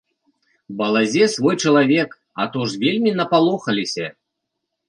[0.79, 2.09] Балазе свой чалавек,
[2.41, 4.05] а то ж вельмі напалохаліся.